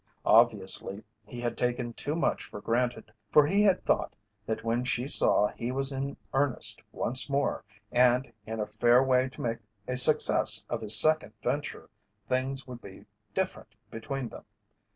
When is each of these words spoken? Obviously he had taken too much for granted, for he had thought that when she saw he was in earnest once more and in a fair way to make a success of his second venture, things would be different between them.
Obviously 0.25 1.03
he 1.27 1.41
had 1.41 1.55
taken 1.55 1.93
too 1.93 2.15
much 2.15 2.43
for 2.45 2.59
granted, 2.59 3.13
for 3.29 3.45
he 3.45 3.61
had 3.61 3.85
thought 3.85 4.15
that 4.47 4.63
when 4.63 4.83
she 4.83 5.07
saw 5.07 5.49
he 5.49 5.71
was 5.71 5.91
in 5.91 6.17
earnest 6.33 6.81
once 6.91 7.29
more 7.29 7.63
and 7.91 8.33
in 8.47 8.59
a 8.59 8.65
fair 8.65 9.03
way 9.03 9.29
to 9.29 9.41
make 9.41 9.59
a 9.87 9.95
success 9.95 10.65
of 10.71 10.81
his 10.81 10.99
second 10.99 11.33
venture, 11.43 11.87
things 12.27 12.65
would 12.65 12.81
be 12.81 13.05
different 13.35 13.75
between 13.91 14.29
them. 14.29 14.43